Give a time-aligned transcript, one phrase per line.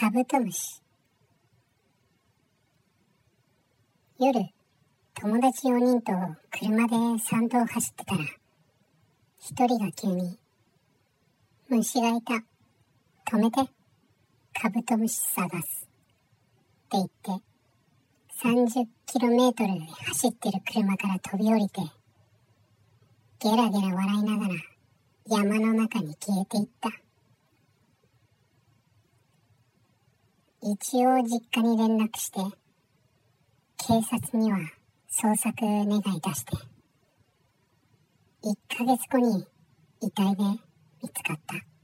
[0.00, 0.80] カブトムシ
[4.20, 4.40] 夜
[5.20, 6.12] 友達4人と
[6.52, 8.20] 車で山道を走ってたら
[9.40, 10.38] 一人が急に
[11.68, 12.34] 虫がいた。
[13.28, 13.56] 止めて
[14.54, 15.88] カブトムシ探す。
[15.88, 15.90] っ
[16.90, 17.44] て言って
[18.40, 21.80] 30キロメートルで走ってる車から飛び降りて
[23.40, 24.54] ゲラゲラ笑いながら
[25.26, 27.07] 山の中に消えていった。
[30.60, 32.40] 一応実家に連絡して
[33.76, 34.58] 警察には
[35.08, 36.56] 捜索願い出して
[38.42, 39.46] 1ヶ月後に
[40.00, 40.42] 遺体で
[41.00, 41.77] 見つかった。